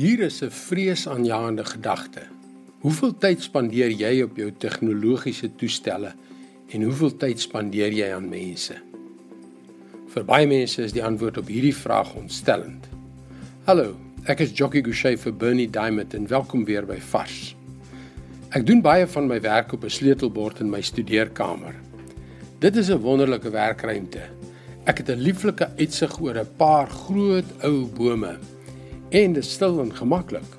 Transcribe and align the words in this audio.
Hier 0.00 0.20
is 0.20 0.40
'n 0.40 0.50
vreesaanjaende 0.50 1.64
gedagte. 1.64 2.22
Hoeveel 2.80 3.18
tyd 3.18 3.42
spandeer 3.42 3.90
jy 3.90 4.22
op 4.22 4.36
jou 4.36 4.52
tegnologiese 4.58 5.50
toestelle 5.54 6.12
en 6.68 6.82
hoeveel 6.82 7.16
tyd 7.16 7.40
spandeer 7.40 7.92
jy 7.92 8.08
aan 8.14 8.28
mense? 8.28 8.74
Vir 10.08 10.24
baie 10.24 10.46
mense 10.46 10.82
is 10.82 10.92
die 10.92 11.04
antwoord 11.04 11.38
op 11.38 11.46
hierdie 11.46 11.76
vraag 11.76 12.14
ontstellend. 12.14 12.88
Hallo, 13.64 13.96
ek 14.24 14.40
is 14.40 14.56
Jockey 14.56 14.82
Gouchee 14.82 15.18
vir 15.18 15.34
Bernie 15.36 15.70
Diamond 15.70 16.14
en 16.14 16.28
welkom 16.28 16.64
weer 16.64 16.86
by 16.86 16.96
Vars. 17.00 17.56
Ek 18.50 18.66
doen 18.66 18.80
baie 18.80 19.06
van 19.06 19.26
my 19.26 19.40
werk 19.40 19.72
op 19.72 19.84
'n 19.84 19.90
sleutelbord 19.90 20.60
in 20.60 20.70
my 20.70 20.80
studeerkamer. 20.80 21.74
Dit 22.58 22.76
is 22.76 22.88
'n 22.88 23.04
wonderlike 23.04 23.50
werkruimte. 23.50 24.22
Ek 24.86 24.98
het 24.98 25.08
'n 25.10 25.20
lieflike 25.20 25.68
uitsig 25.76 26.20
oor 26.20 26.38
'n 26.38 26.56
paar 26.56 26.88
groot 26.88 27.44
ou 27.62 27.84
bome 27.84 28.38
en 29.10 29.32
dit 29.36 29.46
stil 29.46 29.80
en 29.82 29.90
gemaklik. 29.94 30.56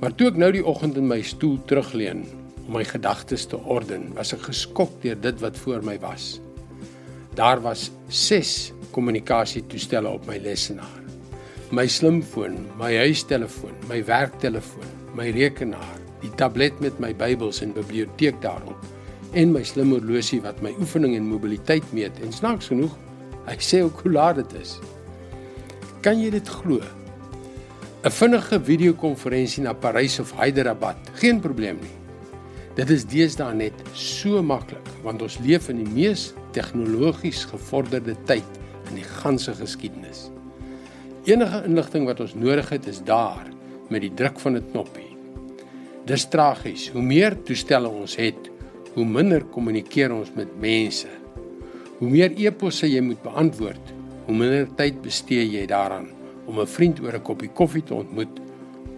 Maar 0.00 0.14
toe 0.16 0.30
ek 0.30 0.38
nou 0.40 0.50
die 0.54 0.64
oggend 0.64 0.96
in 0.96 1.08
my 1.10 1.20
stoel 1.26 1.58
terugleun 1.68 2.24
om 2.66 2.76
my 2.78 2.84
gedagtes 2.86 3.48
te 3.50 3.58
orden, 3.58 4.08
was 4.16 4.32
ek 4.36 4.46
geskok 4.48 4.94
deur 5.02 5.18
dit 5.18 5.42
wat 5.42 5.58
voor 5.58 5.82
my 5.84 5.98
was. 6.02 6.38
Daar 7.38 7.60
was 7.62 7.90
6 8.08 8.72
kommunikasietoestelle 8.94 10.08
op 10.08 10.26
my 10.30 10.38
lesenaar. 10.42 10.98
My 11.70 11.86
slimfoon, 11.86 12.56
my 12.78 12.94
huistelefoon, 12.98 13.76
my 13.90 14.00
werktelefoon, 14.06 14.88
my 15.14 15.28
rekenaar, 15.34 15.98
die 16.22 16.32
tablet 16.38 16.80
met 16.82 16.98
my 17.02 17.12
Bybels 17.16 17.60
en 17.64 17.74
biblioteek 17.76 18.40
daarop 18.42 18.88
en 19.38 19.52
my 19.54 19.62
slim 19.62 19.92
horlosie 19.94 20.40
wat 20.42 20.58
my 20.64 20.72
oefening 20.82 21.14
en 21.14 21.28
mobiliteit 21.28 21.86
meet 21.94 22.16
en 22.24 22.32
snaaks 22.34 22.70
genoeg, 22.72 22.94
hy 23.46 23.56
sê 23.62 23.82
ook 23.86 24.02
hoe 24.02 24.12
laat 24.16 24.40
dit 24.40 24.56
is. 24.58 24.72
Kan 26.02 26.18
jy 26.18 26.32
dit 26.34 26.50
glo? 26.50 26.80
'n 28.00 28.08
vinnige 28.08 28.56
videokonferensie 28.64 29.60
na 29.60 29.74
Parys 29.76 30.14
of 30.22 30.30
Hyderabad, 30.32 30.96
geen 31.20 31.36
probleem 31.40 31.76
nie. 31.82 31.96
Dit 32.78 32.88
is 32.88 33.02
deesdae 33.04 33.52
net 33.52 33.74
so 33.92 34.40
maklik 34.40 34.86
want 35.04 35.20
ons 35.20 35.36
leef 35.44 35.66
in 35.68 35.82
die 35.82 35.92
mees 35.92 36.30
tegnologies 36.56 37.42
gevorderde 37.50 38.14
tyd 38.24 38.46
in 38.88 39.02
die 39.02 39.04
ganse 39.20 39.52
geskiedenis. 39.52 40.30
Enige 41.28 41.60
inligting 41.68 42.06
wat 42.08 42.22
ons 42.24 42.32
nodig 42.32 42.70
het 42.72 42.88
is 42.88 43.02
daar 43.04 43.50
met 43.92 44.00
die 44.00 44.14
druk 44.16 44.40
van 44.40 44.56
'n 44.56 44.70
knoppie. 44.70 45.12
Dis 46.06 46.24
tragies, 46.24 46.88
hoe 46.88 47.02
meer 47.02 47.36
toestelle 47.44 47.88
ons 47.88 48.16
het, 48.16 48.48
hoe 48.94 49.04
minder 49.04 49.44
kommunikeer 49.44 50.12
ons 50.12 50.32
met 50.34 50.48
mense. 50.60 51.08
Hoe 51.98 52.08
meer 52.08 52.32
e-posse 52.32 52.88
jy 52.88 53.00
moet 53.00 53.22
beantwoord, 53.22 53.92
hoe 54.24 54.34
minder 54.34 54.68
tyd 54.76 55.02
bestee 55.02 55.44
jy 55.44 55.66
daaraan 55.66 56.19
om 56.46 56.60
'n 56.60 56.66
vriend 56.66 57.00
oor 57.00 57.14
'n 57.14 57.22
koppie 57.22 57.50
koffie 57.50 57.82
te 57.82 57.94
ontmoet, 57.94 58.40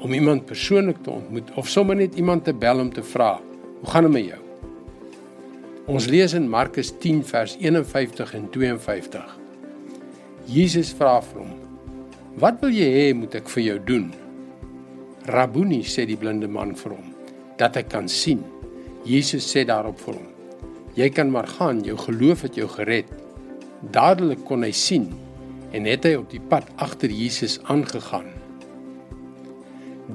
om 0.00 0.12
iemand 0.12 0.46
persoonlik 0.46 1.02
te 1.02 1.10
ontmoet 1.10 1.50
of 1.54 1.68
sommer 1.68 1.96
net 1.96 2.14
iemand 2.14 2.44
te 2.44 2.54
bel 2.54 2.78
om 2.78 2.92
te 2.92 3.02
vra, 3.02 3.40
"Hoe 3.80 3.90
gaan 3.90 4.02
dit 4.02 4.12
met 4.12 4.24
jou?" 4.24 4.40
Ons 5.86 6.06
lees 6.06 6.32
in 6.32 6.48
Markus 6.48 6.92
10 6.98 7.24
vers 7.24 7.56
51 7.60 8.34
en 8.34 8.50
52. 8.50 9.38
Jesus 10.44 10.92
vra 10.92 11.22
vir 11.22 11.40
hom: 11.40 11.52
"Wat 12.34 12.60
wil 12.60 12.70
jy 12.70 12.86
hê 12.86 13.14
moet 13.14 13.34
ek 13.34 13.48
vir 13.48 13.62
jou 13.62 13.78
doen?" 13.84 14.12
"Rabuni," 15.26 15.82
sê 15.82 16.06
die 16.06 16.16
blinde 16.16 16.48
man 16.48 16.74
vir 16.76 16.90
hom, 16.90 17.14
"dat 17.56 17.76
ek 17.76 17.88
kan 17.88 18.08
sien." 18.08 18.44
Jesus 19.04 19.56
sê 19.56 19.64
daarop 19.64 19.98
vir 20.00 20.14
hom: 20.14 20.26
"Jy 20.94 21.08
kan 21.10 21.30
maar 21.30 21.46
gaan, 21.46 21.82
jou 21.84 21.96
geloof 21.96 22.42
het 22.42 22.54
jou 22.54 22.68
gered." 22.68 23.06
Dadelik 23.90 24.44
kon 24.44 24.62
hy 24.62 24.70
sien 24.70 25.12
en 25.72 25.88
het 25.88 26.04
hy 26.04 26.14
op 26.20 26.28
die 26.32 26.42
pad 26.52 26.68
agter 26.84 27.12
Jesus 27.12 27.58
aangegaan. 27.72 28.28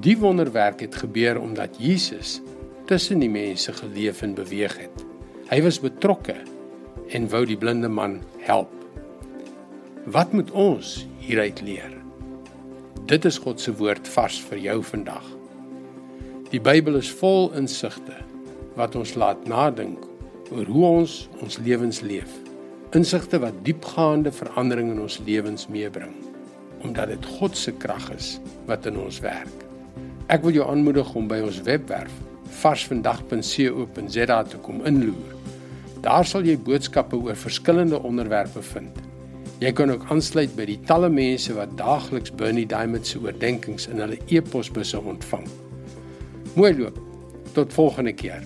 Die 0.03 0.17
wonderwerk 0.22 0.83
het 0.86 0.95
gebeur 1.02 1.39
omdat 1.41 1.80
Jesus 1.81 2.38
tussen 2.86 3.19
die 3.19 3.31
mense 3.31 3.73
geleef 3.73 4.22
en 4.22 4.35
beweeg 4.38 4.78
het. 4.78 5.05
Hy 5.50 5.61
was 5.66 5.81
betrokke 5.81 6.35
en 7.09 7.29
wou 7.31 7.44
die 7.47 7.57
blinde 7.57 7.90
man 7.90 8.19
help. 8.45 8.72
Wat 10.06 10.34
moet 10.35 10.51
ons 10.51 11.07
hieruit 11.23 11.62
leer? 11.66 11.95
Dit 13.07 13.25
is 13.25 13.39
God 13.41 13.62
se 13.63 13.74
woord 13.75 14.07
vars 14.13 14.39
vir 14.50 14.62
jou 14.62 14.81
vandag. 14.84 15.25
Die 16.51 16.62
Bybel 16.63 17.00
is 17.01 17.12
vol 17.19 17.50
insigte 17.57 18.22
wat 18.78 18.95
ons 18.95 19.16
laat 19.19 19.47
nadink 19.50 20.06
oor 20.53 20.69
hoe 20.69 20.85
ons 21.01 21.24
ons 21.44 21.57
lewens 21.63 22.03
leef 22.06 22.47
insigte 22.96 23.40
wat 23.44 23.64
diepgaande 23.66 24.31
verandering 24.31 24.92
in 24.94 25.02
ons 25.02 25.20
lewens 25.25 25.68
meebring 25.68 26.16
omdat 26.86 27.09
dit 27.09 27.25
God 27.40 27.58
se 27.58 27.72
krag 27.74 28.06
is 28.14 28.36
wat 28.70 28.86
in 28.86 29.00
ons 29.02 29.18
werk. 29.24 29.64
Ek 30.30 30.44
wil 30.46 30.53
jou 30.53 30.68
aanmoedig 30.70 31.09
om 31.18 31.25
by 31.28 31.40
ons 31.44 31.58
webwerf 31.66 32.14
varsvandag.co.za 32.62 34.38
te 34.52 34.59
kom 34.64 34.84
inloer. 34.88 35.34
Daar 36.06 36.25
sal 36.25 36.46
jy 36.48 36.56
boodskappe 36.62 37.18
oor 37.18 37.36
verskillende 37.36 38.00
onderwerpe 38.06 38.62
vind. 38.72 39.02
Jy 39.59 39.72
kan 39.74 39.90
ook 39.90 40.06
aansluit 40.14 40.54
by 40.56 40.68
die 40.69 40.80
talle 40.86 41.09
mense 41.09 41.54
wat 41.58 41.74
daagliks 41.80 42.34
Bernie 42.38 42.68
Diamond 42.69 43.09
se 43.09 43.18
oordeenkings 43.19 43.90
in 43.90 44.04
hulle 44.04 44.19
e-posbusse 44.30 45.02
ontvang. 45.02 45.48
Mooi 46.54 46.75
loop. 46.78 47.02
Tot 47.58 47.74
volgende 47.74 48.14
keer. 48.14 48.46